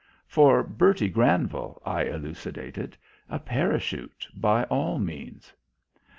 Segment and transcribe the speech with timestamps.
[0.25, 2.97] "For Bertie Granville," I elucidated.
[3.29, 5.53] "A parachute, by all means."